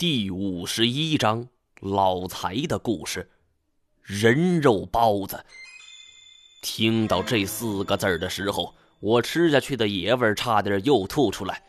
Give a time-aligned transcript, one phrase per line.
[0.00, 1.46] 第五十一章
[1.82, 3.28] 老财的故事。
[4.02, 5.44] 人肉包子。
[6.62, 11.62] 听到这四个字的时候，我吃下去的野味差点又吐出来。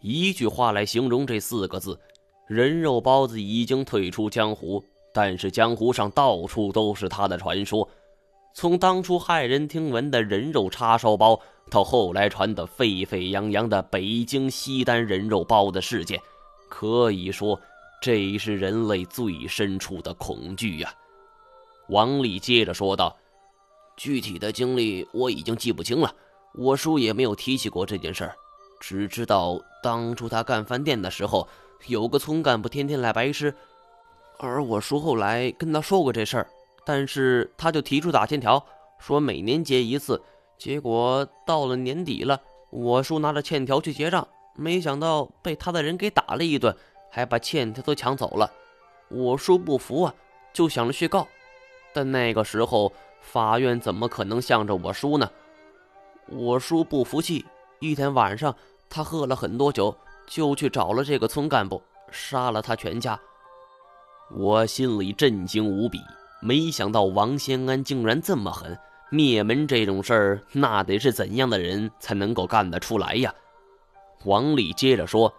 [0.00, 1.98] 一句话来形容这四个字：
[2.46, 7.90] 人肉包子已经退出江湖，但是江湖上到处都是他的传说。
[8.54, 11.40] 从当初骇人听闻的人肉叉烧包，
[11.72, 16.20] 到后来传得沸沸扬扬的北京西单人肉包子事件。
[16.68, 17.60] 可以说，
[18.00, 20.92] 这是人类最深处的恐惧呀。
[21.88, 23.16] 王丽接着说道
[23.96, 26.14] ：“具体的经历我已经记不清了，
[26.54, 28.34] 我叔也没有提起过这件事儿，
[28.80, 31.46] 只知道当初他干饭店的时候，
[31.86, 33.54] 有个村干部天天来白吃，
[34.38, 36.50] 而我叔后来跟他说过这事儿，
[36.84, 38.64] 但是他就提出打欠条，
[38.98, 40.20] 说每年结一次。
[40.56, 46.74] 结果到了年底了，我叔拿着欠条去结账。”没想到被他的人给打了一顿，
[47.10, 48.50] 还把欠条都抢走了。
[49.08, 50.14] 我叔不服啊，
[50.52, 51.26] 就想着去告，
[51.92, 55.30] 但那个时候法院怎么可能向着我叔呢？
[56.28, 57.44] 我叔不服气，
[57.80, 58.54] 一天晚上
[58.88, 59.94] 他喝了很多酒，
[60.26, 63.18] 就去找了这个村干部，杀了他全家。
[64.30, 66.00] 我心里震惊无比，
[66.40, 68.78] 没想到王先安竟然这么狠，
[69.10, 73.34] 灭门这种事儿，那得是怎样的人才能够干得出来呀？
[74.24, 75.32] 王丽接着说：“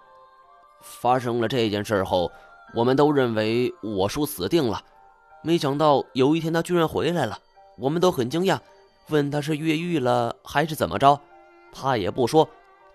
[0.82, 2.32] 发生了这件事后，
[2.74, 4.82] 我们都认为我叔死定了。
[5.44, 7.38] 没想到有一天他居然回来了，
[7.78, 8.60] 我们都很惊讶，
[9.10, 11.20] 问他是越狱了还是怎么着，
[11.72, 12.48] 他也不说。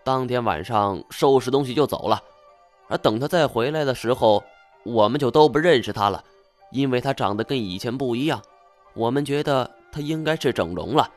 [0.03, 2.23] 当天晚上收拾东西就走了。
[2.89, 4.43] 而等他再回来的时候，
[4.85, 6.25] 我们就都不认识他了，
[6.73, 8.41] 因为他长得跟以前不一样。
[8.95, 11.09] 我们觉得他应该是整容了。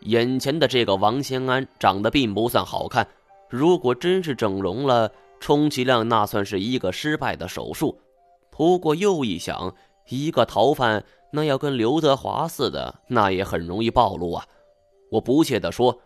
[0.00, 3.06] 眼前的这个王先安长得并不算好看。”
[3.48, 5.10] 如果真是整容了，
[5.40, 8.00] 充其量那算是一个失败的手术。
[8.50, 9.74] 不过又一想，
[10.08, 14.46] 一个逃犯那要跟刘德华似的，那也很容易暴露啊！
[15.10, 15.98] 我不屑地说：“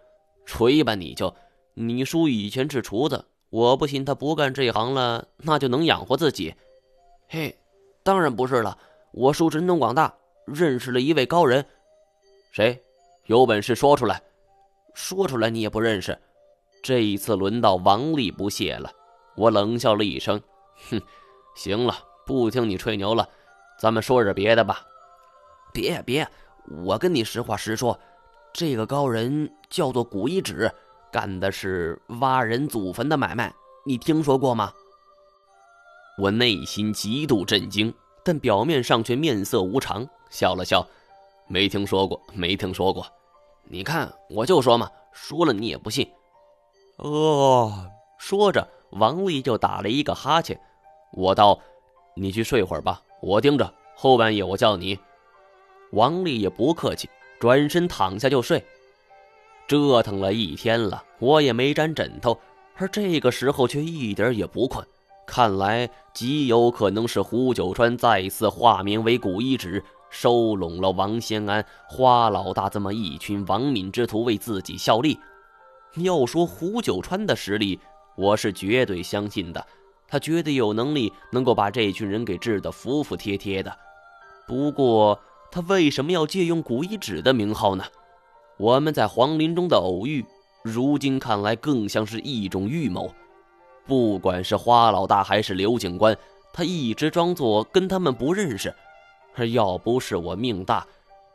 [0.46, 1.34] 锤吧你就！
[1.74, 6.54] 你叔以前是厨子，我不信他不干这行了，那就能养活自己。”
[7.28, 7.56] 嘿，
[8.02, 8.76] 当然不是了，
[9.12, 10.14] 我叔神通广大，
[10.44, 11.64] 认识了一位高人。
[12.52, 12.80] 谁？
[13.26, 14.20] 有本事说出来！
[14.94, 16.18] 说出来你也不认识。
[16.82, 18.90] 这一次轮到王丽不屑了，
[19.36, 20.42] 我冷笑了一声
[20.90, 21.00] ：“哼，
[21.54, 23.28] 行了，不听你吹牛了，
[23.78, 24.84] 咱们说点别的吧。
[25.72, 26.28] ”“别别，
[26.84, 27.96] 我跟你实话实说，
[28.52, 30.68] 这个高人叫做古一指，
[31.12, 33.54] 干的是挖人祖坟的买卖，
[33.86, 34.72] 你听说过吗？”
[36.18, 37.94] 我内心极度震惊，
[38.24, 40.84] 但表面上却面色无常，笑了笑
[41.46, 43.06] ：“没听说过，没听说过。
[43.64, 46.10] 你看，我就说嘛，说了你也不信。”
[46.96, 50.60] 哦，说着，王丽就打了一个哈欠。
[51.12, 51.58] 我道
[52.14, 53.72] ：“你去睡会儿吧，我盯着。
[53.96, 54.98] 后半夜我叫你。”
[55.92, 57.08] 王丽也不客气，
[57.38, 58.64] 转身躺下就睡。
[59.66, 62.38] 折腾了一天了，我也没沾枕头，
[62.76, 64.86] 而这个时候却一点也不困。
[65.26, 75.18] 看来极有可能是胡九川再次化名为古一指，收拢了王先安、花老大这么一群亡命之徒为自己效力。
[75.96, 77.78] 要说胡九川的实力，
[78.16, 79.66] 我是绝对相信的，
[80.08, 83.76] 他绝对有能力能够把这群人给治得服服帖帖的。
[84.46, 85.18] 不过，
[85.50, 87.84] 他为什么要借用古一指的名号呢？
[88.58, 90.24] 我们在皇陵中的偶遇，
[90.62, 93.12] 如今看来更像是一种预谋。
[93.86, 96.16] 不管是花老大还是刘警官，
[96.52, 98.74] 他一直装作跟他们不认识，
[99.34, 100.86] 而要不是我命大，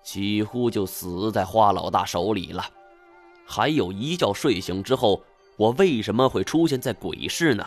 [0.04, 2.64] 几乎就死在花老大手里了。
[3.50, 5.24] 还有一觉睡醒之后，
[5.56, 7.66] 我为什么会出现在鬼市呢？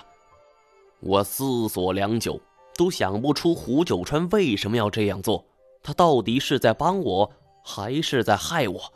[1.00, 2.38] 我思索良久，
[2.76, 5.42] 都想不出胡九川为什么要这样做。
[5.82, 7.32] 他到底是在帮我，
[7.64, 8.92] 还是在害我？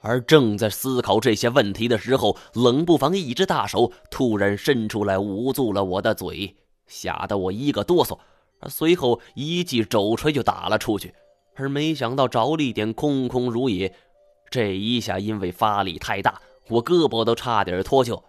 [0.00, 6.54] 而正在思考这些问题的时候，冷不防一只大手突然伸出来，捂住了我的嘴，
[6.86, 8.16] 吓得我一个哆嗦。
[8.68, 11.12] 随后一记肘锤就打了出去，
[11.56, 13.92] 而没想到着力点空空如也。
[14.50, 18.20] 这一下因为发力太大，我胳膊都差点脱臼。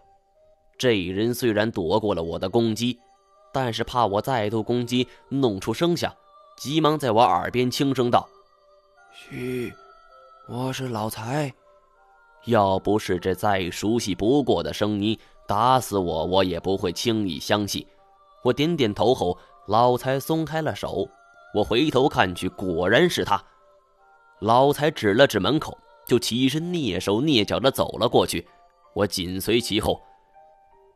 [0.78, 3.00] 这人虽然躲过了我的攻击，
[3.52, 6.14] 但是怕我再度攻击弄出声响，
[6.58, 8.30] 急忙在我耳边轻声道
[9.12, 9.74] ：“嘘，
[10.48, 11.52] 我是老财。”
[12.46, 17.86] 要不是这再熟悉不过的声音，打死我我也不会轻易相信。
[18.44, 19.38] 我点点头后，
[19.68, 21.08] 老财松开了手。
[21.54, 23.44] 我回头看去，果然是他。
[24.40, 25.78] 老财指了指门口。
[26.06, 28.48] 就起身蹑手蹑脚的走了过去，
[28.94, 30.02] 我紧随其后。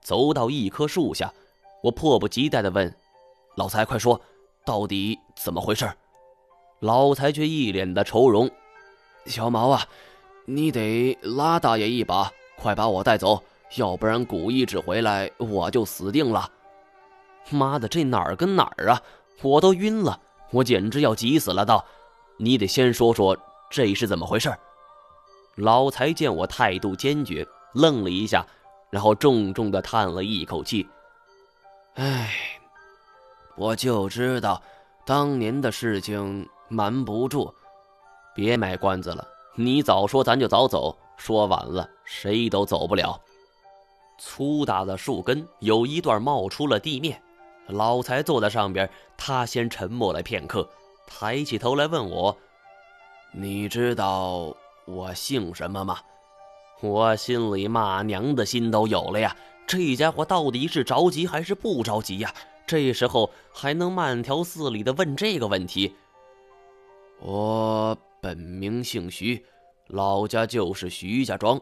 [0.01, 1.33] 走到一棵树下，
[1.81, 2.93] 我迫不及待地问
[3.57, 4.19] ：“老财，快说，
[4.63, 5.89] 到底怎么回事？”
[6.81, 8.49] 老财却一脸的愁容
[9.25, 9.83] ：“小毛啊，
[10.45, 13.41] 你得拉大爷一把，快把我带走，
[13.77, 16.51] 要不然古一指回来，我就死定了。”
[17.49, 19.01] 妈的，这哪儿跟哪儿啊！
[19.41, 20.19] 我都晕了，
[20.51, 21.65] 我简直要急死了！
[21.65, 21.83] 道
[22.37, 23.37] ：“你得先说说
[23.69, 24.55] 这是怎么回事。”
[25.55, 28.45] 老财见我态度坚决，愣了一下，
[28.89, 30.85] 然后重重的叹了一口气
[31.95, 32.29] ：“唉，
[33.55, 34.61] 我就知道
[35.05, 37.53] 当年的事情瞒不住。
[38.33, 39.25] 别卖关子了，
[39.55, 43.17] 你早说咱就早走，说晚了谁都走不了。”
[44.19, 47.21] 粗大的树根有一段冒出了地面。
[47.67, 50.67] 老财坐在上边，他先沉默了片刻，
[51.07, 52.37] 抬起头来问我
[53.31, 54.55] ：“你知道
[54.85, 55.99] 我姓什么吗？”
[56.81, 59.35] 我心里骂娘的心都有了呀！
[59.65, 62.33] 这家伙到底是着急还是不着急呀？
[62.67, 65.95] 这时候还能慢条斯理的问这个问题？
[67.21, 69.43] 我本名姓徐，
[69.87, 71.59] 老家就是徐家庄。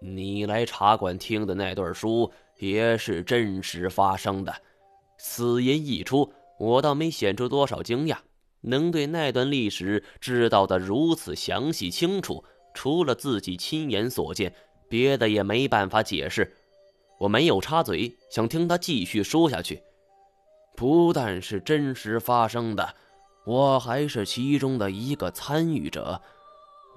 [0.00, 4.54] 你来茶馆听的那段书也是真实发生的。
[5.18, 8.18] 此言一出，我倒没显出多少惊讶，
[8.60, 12.44] 能对那段历史知道的如此详细清楚，
[12.74, 14.52] 除了自己亲眼所见，
[14.88, 16.54] 别的也没办法解释。
[17.18, 19.82] 我没有插嘴，想听他继续说下去。
[20.76, 22.94] 不但是真实发生的，
[23.46, 26.20] 我还是其中的一个参与者。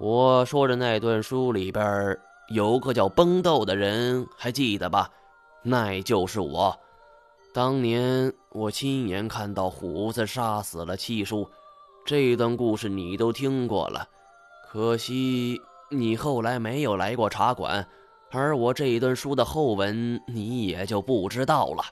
[0.00, 5.10] 我说的那段书里边有个叫崩豆的人，还记得吧？
[5.62, 6.78] 那就是我。
[7.54, 11.48] 当年我亲眼看到虎子杀死了七叔，
[12.04, 14.08] 这段故事你都听过了。
[14.70, 17.86] 可惜你后来没有来过茶馆，
[18.30, 21.82] 而我这一段书的后文你也就不知道了。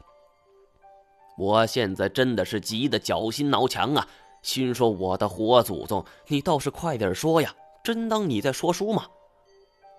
[1.39, 4.07] 我现在真的是急得绞心挠墙啊！
[4.43, 7.55] 心说我的活祖宗，你倒是快点说呀！
[7.83, 9.07] 真当你在说书吗？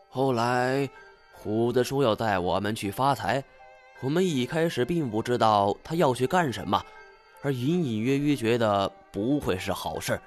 [0.10, 0.90] 后来
[1.34, 3.44] 虎子说要带我们去发财。
[4.02, 6.80] 我们一开始并不知道他要去干什么，
[7.42, 10.20] 而隐隐约约觉得不会是好事。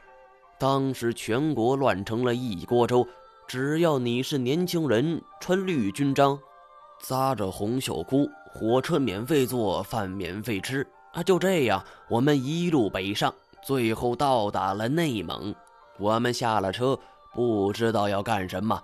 [0.58, 3.06] 当时全国乱成了一锅粥，
[3.50, 6.38] 只要你是年轻人，穿绿军章，
[7.00, 11.20] 扎着红袖箍，火车免费坐，饭免费吃啊！
[11.20, 15.52] 就这样，我们一路北上，最后到达了内蒙。
[15.98, 16.96] 我们下了车，
[17.34, 18.80] 不知道要干什么。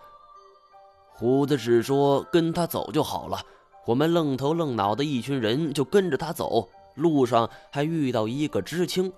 [1.12, 3.38] 胡子只说跟他走就好了。
[3.84, 9.12] 我们愣头愣脑的一群人就跟着他走，路上还遇到一个知青，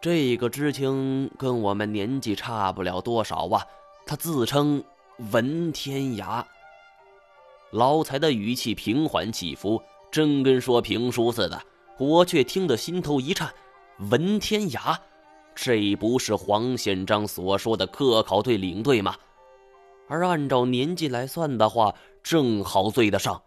[0.00, 3.62] 这个知青跟我们年纪差不了多少啊，
[4.06, 4.82] 他自称
[5.32, 6.44] 文天涯。
[7.70, 9.80] 老财的语气平缓起伏，
[10.10, 11.62] 真跟说评书似的，
[11.98, 13.52] 我却听得心头一颤。
[14.10, 14.98] 文天涯，
[15.54, 19.14] 这不是黄宪章所说的科考队领队吗？
[20.08, 23.40] 而按照年纪来算的话，正好对得上。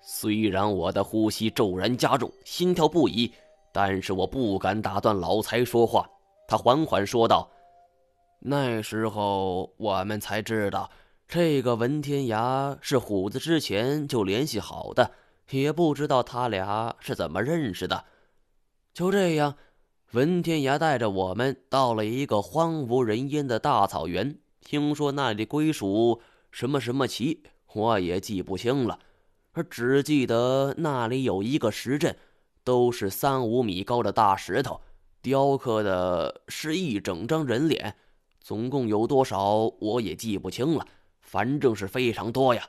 [0.00, 3.30] 虽然我的呼吸骤然加重，心跳不已，
[3.72, 6.08] 但是我不敢打断老财说话。
[6.48, 7.50] 他缓缓说道
[8.46, 10.90] ：“那时候我们才知道，
[11.26, 15.12] 这个文天涯是虎子之前就联系好的，
[15.50, 18.04] 也不知道他俩是怎么认识的。
[18.92, 19.56] 就这样，
[20.12, 26.20] 文天涯带着我们到了一个荒无人烟的大草原，听说那里归属
[26.50, 28.98] 什么什么旗，我也记不清了。”
[29.56, 32.14] 而只记得那里有一个石阵，
[32.62, 34.80] 都是三五米高的大石头，
[35.22, 37.94] 雕刻的是一整张人脸，
[38.44, 40.86] 总共有多少我也记不清了，
[41.22, 42.68] 反正是非常多呀。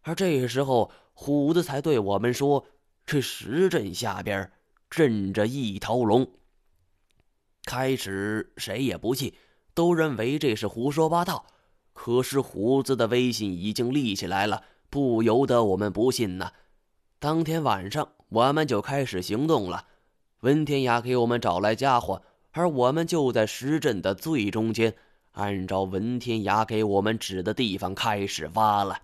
[0.00, 2.64] 而这时候，虎子才对我们说
[3.04, 4.50] ：“这石阵下边
[4.88, 6.26] 镇着一条龙。”
[7.66, 9.34] 开始谁也不信，
[9.74, 11.44] 都认为这是胡说八道。
[11.92, 14.64] 可是虎子的威信已经立起来了。
[14.88, 16.50] 不由得我们不信呢。
[17.18, 19.84] 当天晚上，我们就开始行动了。
[20.40, 22.22] 文天涯给我们找来家伙，
[22.52, 24.96] 而我们就在石阵的最中间，
[25.32, 29.00] 按照文天涯给我们指的地方开始挖了。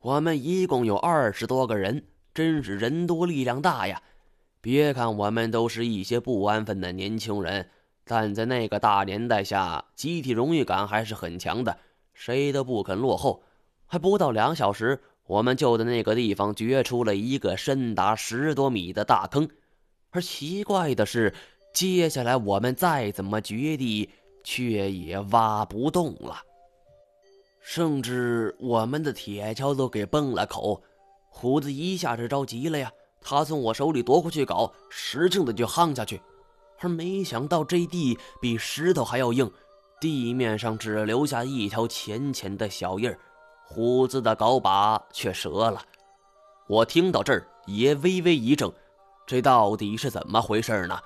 [0.00, 2.04] 我们一共有二十多个人，
[2.34, 4.02] 真是人多力量大呀！
[4.60, 7.70] 别看我们都是一些不安分的年轻人，
[8.04, 11.78] 但在那个大年代下，集体荣誉感还是很强的，
[12.14, 13.42] 谁都不肯落后。
[13.86, 19.48] 还不到两小时，我们就在那个地方掘出了一个深达十多米的大坑。
[20.10, 21.32] 而奇怪的是，
[21.76, 24.08] 接下来我们再怎么掘地，
[24.42, 26.40] 却也挖不动了。
[27.60, 30.82] 甚至我们的铁锹都给崩了口。
[31.28, 32.90] 虎子一下子着急了呀，
[33.20, 36.18] 他从我手里夺过去镐，使劲的就夯下去，
[36.78, 39.52] 而没想到这地比石头还要硬，
[40.00, 43.18] 地面上只留下一条浅浅的小印儿，
[43.66, 45.82] 虎子的镐把却折了。
[46.68, 48.72] 我听到这儿也微微一怔，
[49.26, 50.98] 这到底是怎么回事呢？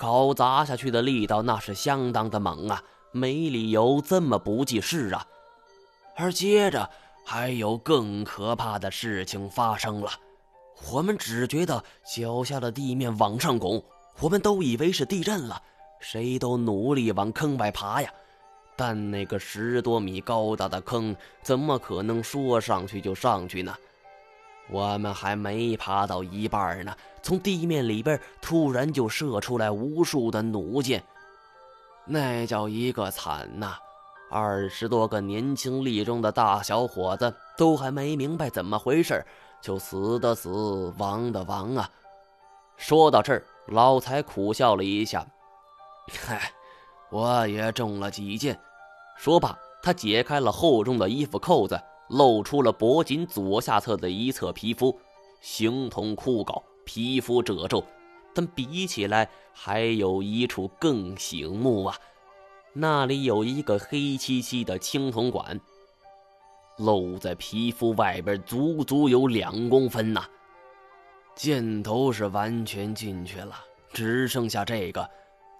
[0.00, 5.26] 镐砸下去的力道那是相当的猛啊，没理由这么不济事啊。
[6.16, 6.88] 而接着
[7.26, 10.10] 还有更可怕的事情发生了。
[10.90, 13.84] 我们只觉得脚下的地面往上拱，
[14.20, 15.62] 我们都以为是地震了，
[16.00, 18.10] 谁都努力往坑外爬呀。
[18.76, 23.76] 但那个十多米高大的坑，怎么可能说上去就上去呢？
[24.70, 31.02] 我们还没爬到一半呢，从地面里边突然就射出来无数的弩箭，
[32.04, 33.76] 那叫一个惨呐！
[34.30, 39.24] 二十多个年轻力壮的大小伙子都还没明白怎么回事。
[39.60, 41.90] 就死的死，亡的亡啊！
[42.76, 45.26] 说到这儿，老财苦笑了一下
[46.24, 46.50] ：“嗨，
[47.10, 48.58] 我也中了几箭。”
[49.18, 51.78] 说罢，他解开了厚重的衣服扣子，
[52.10, 54.98] 露出了脖颈左下侧的一侧皮肤，
[55.40, 57.82] 形同枯槁，皮肤褶皱。
[58.32, 61.96] 但比起来，还有一处更醒目啊！
[62.72, 65.60] 那里有一个黑漆漆的青铜管。
[66.78, 70.24] 露在皮肤外边，足足有两公分呐！
[71.34, 73.54] 箭头是完全进去了，
[73.92, 75.08] 只剩下这个，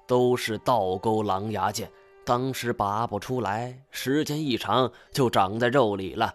[0.07, 1.91] 都是倒钩狼牙箭。
[2.25, 6.35] 当时拔不出来，时间一长就长在肉里了。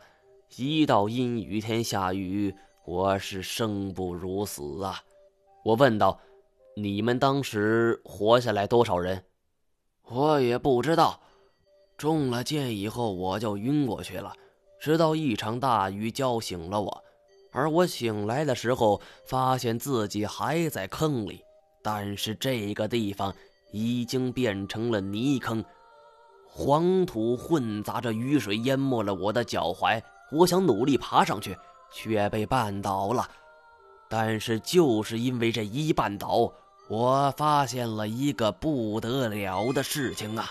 [0.57, 2.53] 一到阴雨天下雨，
[2.85, 5.01] 我是生不如死啊！
[5.63, 6.19] 我问道
[6.75, 9.23] ：“你们当时活下来多少人？”
[10.09, 11.19] 我也不知道。
[11.97, 14.33] 中了箭以后，我就晕过去了。
[14.79, 17.03] 直到一场大雨浇醒了我，
[17.51, 21.41] 而我醒来的时候，发现自己还在坑里，
[21.81, 23.33] 但是这个地方
[23.71, 25.63] 已经变成了泥坑，
[26.57, 30.01] 黄土混杂着雨水淹没了我的脚踝。
[30.31, 31.57] 我想努力爬上去，
[31.91, 33.27] 却被绊倒了。
[34.07, 36.49] 但是就是因为这一绊倒，
[36.87, 40.49] 我发现了一个不得了的事情啊！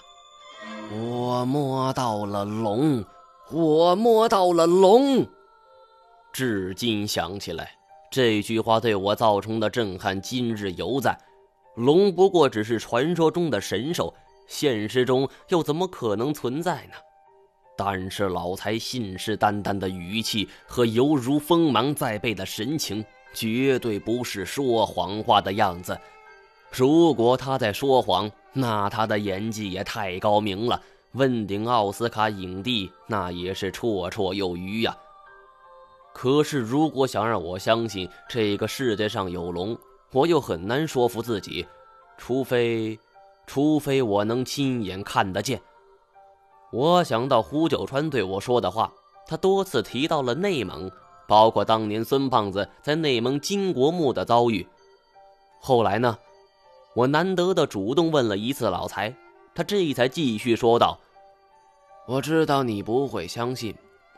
[0.93, 3.03] 我摸到了龙。
[3.51, 5.27] 我摸到了龙，
[6.33, 7.73] 至今想起来，
[8.11, 11.19] 这句话对我造成的震撼，今日犹在。
[11.77, 14.15] 龙不过只是传说中的神兽，
[14.47, 16.95] 现实中又怎么可能存在呢？
[17.77, 25.99] 但是老财信誓旦旦的语气和犹如锋芒在背的神情，绝对不是说谎话的样子。
[26.71, 30.81] 如果他在说谎，那他的演技也太高明了。
[31.13, 34.97] 问鼎奥斯卡影帝，那也是绰绰有余呀。
[36.13, 39.77] 可是，如果想让我相信这个世界上有龙，
[40.13, 41.67] 我又很难说服自己，
[42.17, 42.99] 除非，
[43.47, 45.61] 除非我能亲眼看得见。
[46.73, 48.93] 我想到胡九川对我说的话，
[49.27, 50.91] 他多次提到了内蒙，
[51.29, 54.67] 包括当年孙胖子在内蒙金国墓的遭遇。
[55.61, 56.19] 后来呢，
[56.95, 59.15] 我难得的主动问了一次老财，
[59.55, 60.99] 他这才继续说道。
[62.07, 63.75] 我知道你不会相信，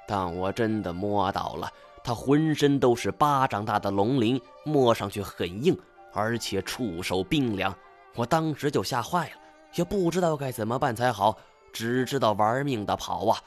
[0.09, 1.71] 但我真的摸到了，
[2.03, 5.79] 它浑身都是巴掌大的龙鳞，摸上去很硬，
[6.13, 7.73] 而且触手冰凉。
[8.17, 9.37] 我当时就吓坏了，
[9.75, 11.37] 也不知道该怎么办才好，
[11.73, 13.39] 只知道玩命的跑啊！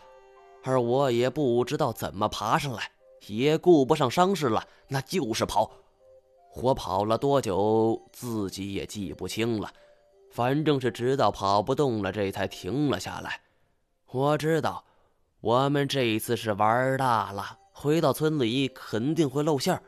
[0.64, 2.92] 而我也不知道怎么爬上来，
[3.28, 5.72] 也顾不上伤势了，那就是跑。
[6.62, 9.72] 我跑了多久，自己也记不清了，
[10.32, 13.40] 反正是直到跑不动了，这才停了下来。
[14.12, 14.84] 我知道，
[15.42, 19.82] 我们这一次是玩大了，回到村里肯定会露馅儿，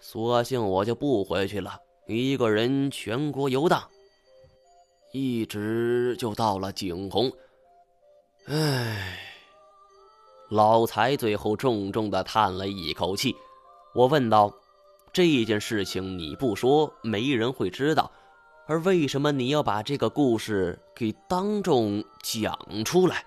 [0.00, 3.82] 索性我就不回去了，一个人全国游荡，
[5.16, 7.30] 一直就到了景洪。
[8.46, 9.16] 唉，
[10.50, 13.32] 老财最后重重的叹了一口气。
[13.94, 14.52] 我问道
[15.14, 18.10] ：“这件事情你不说，没人会知道，
[18.66, 23.24] 而为什么你要把这个故事给当众讲出来？”